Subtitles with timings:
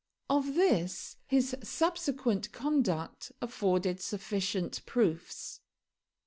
[0.31, 5.59] Of this his subsequent conduct afforded sufficient proofs.